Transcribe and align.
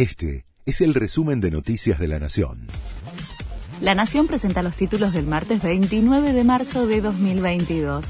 Este 0.00 0.46
es 0.64 0.80
el 0.80 0.94
resumen 0.94 1.42
de 1.42 1.50
Noticias 1.50 1.98
de 1.98 2.08
la 2.08 2.18
Nación. 2.18 2.68
La 3.82 3.94
Nación 3.94 4.26
presenta 4.28 4.62
los 4.62 4.74
títulos 4.74 5.12
del 5.12 5.26
martes 5.26 5.62
29 5.62 6.32
de 6.32 6.42
marzo 6.42 6.86
de 6.86 7.02
2022. 7.02 8.06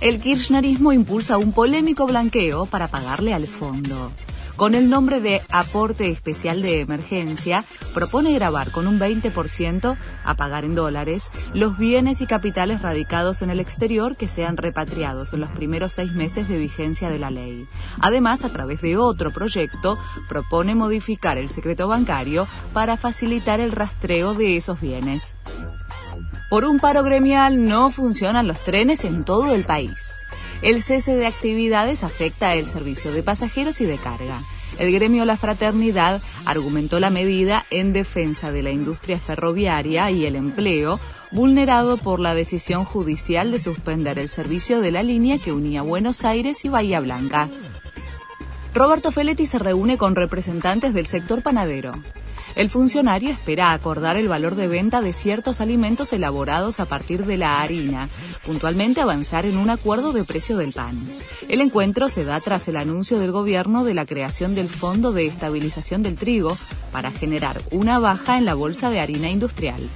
El 0.00 0.20
kirchnerismo 0.20 0.94
impulsa 0.94 1.36
un 1.36 1.52
polémico 1.52 2.06
blanqueo 2.06 2.64
para 2.64 2.88
pagarle 2.88 3.34
al 3.34 3.46
fondo 3.46 4.10
con 4.56 4.74
el 4.74 4.88
nombre 4.88 5.20
de 5.20 5.42
aporte 5.50 6.08
especial 6.08 6.62
de 6.62 6.80
emergencia, 6.80 7.64
propone 7.94 8.32
grabar 8.32 8.70
con 8.70 8.86
un 8.86 8.98
20% 8.98 9.96
a 10.24 10.34
pagar 10.34 10.64
en 10.64 10.74
dólares 10.74 11.30
los 11.54 11.78
bienes 11.78 12.20
y 12.22 12.26
capitales 12.26 12.82
radicados 12.82 13.42
en 13.42 13.50
el 13.50 13.60
exterior 13.60 14.16
que 14.16 14.28
sean 14.28 14.56
repatriados 14.56 15.32
en 15.32 15.40
los 15.40 15.50
primeros 15.50 15.92
seis 15.92 16.12
meses 16.12 16.48
de 16.48 16.58
vigencia 16.58 17.10
de 17.10 17.18
la 17.18 17.30
ley. 17.30 17.66
Además, 18.00 18.44
a 18.44 18.48
través 18.50 18.80
de 18.80 18.96
otro 18.96 19.30
proyecto, 19.30 19.98
propone 20.28 20.74
modificar 20.74 21.38
el 21.38 21.48
secreto 21.48 21.88
bancario 21.88 22.48
para 22.72 22.96
facilitar 22.96 23.60
el 23.60 23.72
rastreo 23.72 24.34
de 24.34 24.56
esos 24.56 24.80
bienes. 24.80 25.36
Por 26.48 26.64
un 26.64 26.78
paro 26.78 27.02
gremial 27.02 27.64
no 27.64 27.90
funcionan 27.90 28.46
los 28.46 28.60
trenes 28.60 29.04
en 29.04 29.24
todo 29.24 29.52
el 29.52 29.64
país. 29.64 30.25
El 30.62 30.82
cese 30.82 31.14
de 31.14 31.26
actividades 31.26 32.02
afecta 32.02 32.54
el 32.54 32.66
servicio 32.66 33.12
de 33.12 33.22
pasajeros 33.22 33.80
y 33.80 33.84
de 33.84 33.98
carga. 33.98 34.40
El 34.78 34.92
gremio 34.92 35.24
La 35.24 35.36
Fraternidad 35.36 36.20
argumentó 36.44 37.00
la 37.00 37.10
medida 37.10 37.64
en 37.70 37.92
defensa 37.92 38.52
de 38.52 38.62
la 38.62 38.70
industria 38.70 39.18
ferroviaria 39.18 40.10
y 40.10 40.26
el 40.26 40.36
empleo, 40.36 41.00
vulnerado 41.30 41.96
por 41.96 42.20
la 42.20 42.34
decisión 42.34 42.84
judicial 42.84 43.50
de 43.52 43.60
suspender 43.60 44.18
el 44.18 44.28
servicio 44.28 44.80
de 44.80 44.92
la 44.92 45.02
línea 45.02 45.38
que 45.38 45.52
unía 45.52 45.82
Buenos 45.82 46.24
Aires 46.24 46.64
y 46.64 46.68
Bahía 46.68 47.00
Blanca. 47.00 47.48
Roberto 48.74 49.10
Feletti 49.10 49.46
se 49.46 49.58
reúne 49.58 49.96
con 49.96 50.14
representantes 50.14 50.92
del 50.92 51.06
sector 51.06 51.42
panadero. 51.42 51.92
El 52.56 52.70
funcionario 52.70 53.28
espera 53.28 53.74
acordar 53.74 54.16
el 54.16 54.28
valor 54.28 54.54
de 54.54 54.66
venta 54.66 55.02
de 55.02 55.12
ciertos 55.12 55.60
alimentos 55.60 56.14
elaborados 56.14 56.80
a 56.80 56.86
partir 56.86 57.26
de 57.26 57.36
la 57.36 57.60
harina, 57.60 58.08
puntualmente 58.46 59.02
avanzar 59.02 59.44
en 59.44 59.58
un 59.58 59.68
acuerdo 59.68 60.14
de 60.14 60.24
precio 60.24 60.56
del 60.56 60.72
pan. 60.72 60.98
El 61.50 61.60
encuentro 61.60 62.08
se 62.08 62.24
da 62.24 62.40
tras 62.40 62.66
el 62.68 62.78
anuncio 62.78 63.18
del 63.18 63.30
gobierno 63.30 63.84
de 63.84 63.92
la 63.92 64.06
creación 64.06 64.54
del 64.54 64.70
Fondo 64.70 65.12
de 65.12 65.26
Estabilización 65.26 66.02
del 66.02 66.14
Trigo 66.14 66.56
para 66.92 67.10
generar 67.10 67.60
una 67.72 67.98
baja 67.98 68.38
en 68.38 68.46
la 68.46 68.54
bolsa 68.54 68.88
de 68.88 69.00
harina 69.00 69.28
industrial. 69.28 69.86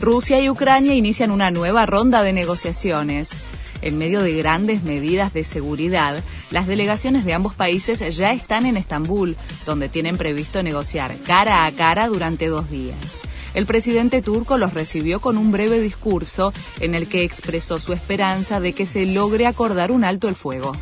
Rusia 0.00 0.40
y 0.40 0.48
Ucrania 0.48 0.94
inician 0.94 1.30
una 1.30 1.50
nueva 1.50 1.84
ronda 1.84 2.22
de 2.22 2.32
negociaciones. 2.32 3.42
En 3.84 3.98
medio 3.98 4.22
de 4.22 4.32
grandes 4.32 4.82
medidas 4.82 5.34
de 5.34 5.44
seguridad, 5.44 6.24
las 6.50 6.66
delegaciones 6.66 7.26
de 7.26 7.34
ambos 7.34 7.54
países 7.54 8.00
ya 8.16 8.32
están 8.32 8.64
en 8.64 8.78
Estambul, 8.78 9.36
donde 9.66 9.90
tienen 9.90 10.16
previsto 10.16 10.62
negociar 10.62 11.14
cara 11.26 11.66
a 11.66 11.70
cara 11.70 12.08
durante 12.08 12.46
dos 12.46 12.70
días. 12.70 13.20
El 13.52 13.66
presidente 13.66 14.22
turco 14.22 14.56
los 14.56 14.72
recibió 14.72 15.20
con 15.20 15.36
un 15.36 15.52
breve 15.52 15.82
discurso 15.82 16.54
en 16.80 16.94
el 16.94 17.08
que 17.08 17.24
expresó 17.24 17.78
su 17.78 17.92
esperanza 17.92 18.58
de 18.58 18.72
que 18.72 18.86
se 18.86 19.04
logre 19.04 19.46
acordar 19.46 19.92
un 19.92 20.04
alto 20.04 20.28
el 20.28 20.34
fuego. 20.34 20.74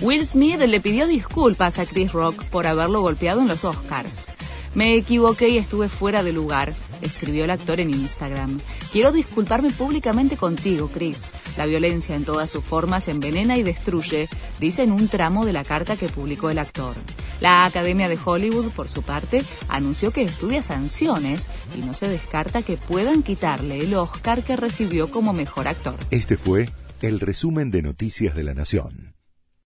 Will 0.00 0.24
Smith 0.24 0.60
le 0.60 0.80
pidió 0.80 1.08
disculpas 1.08 1.80
a 1.80 1.84
Chris 1.84 2.12
Rock 2.12 2.44
por 2.44 2.68
haberlo 2.68 3.00
golpeado 3.00 3.40
en 3.40 3.48
los 3.48 3.64
Oscars. 3.64 4.26
Me 4.74 4.94
equivoqué 4.94 5.48
y 5.48 5.58
estuve 5.58 5.88
fuera 5.88 6.22
de 6.22 6.32
lugar, 6.32 6.74
escribió 7.02 7.42
el 7.42 7.50
actor 7.50 7.80
en 7.80 7.90
Instagram. 7.90 8.60
Quiero 8.92 9.12
disculparme 9.12 9.70
públicamente 9.70 10.38
contigo, 10.38 10.88
Chris. 10.88 11.30
La 11.58 11.66
violencia 11.66 12.16
en 12.16 12.24
todas 12.24 12.48
sus 12.48 12.64
formas 12.64 13.08
envenena 13.08 13.58
y 13.58 13.62
destruye, 13.62 14.28
dice 14.60 14.82
en 14.82 14.92
un 14.92 15.08
tramo 15.08 15.44
de 15.44 15.52
la 15.52 15.62
carta 15.62 15.96
que 15.96 16.08
publicó 16.08 16.48
el 16.48 16.58
actor. 16.58 16.94
La 17.40 17.66
Academia 17.66 18.08
de 18.08 18.18
Hollywood, 18.22 18.70
por 18.70 18.88
su 18.88 19.02
parte, 19.02 19.42
anunció 19.68 20.10
que 20.10 20.22
estudia 20.22 20.62
sanciones 20.62 21.50
y 21.76 21.82
no 21.82 21.92
se 21.92 22.08
descarta 22.08 22.62
que 22.62 22.78
puedan 22.78 23.22
quitarle 23.22 23.78
el 23.78 23.94
Oscar 23.94 24.42
que 24.42 24.56
recibió 24.56 25.10
como 25.10 25.34
mejor 25.34 25.68
actor. 25.68 25.96
Este 26.10 26.38
fue 26.38 26.70
el 27.02 27.20
resumen 27.20 27.70
de 27.70 27.82
Noticias 27.82 28.34
de 28.34 28.42
la 28.42 28.54
Nación. 28.54 29.07